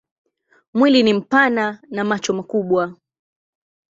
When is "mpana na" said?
1.13-2.03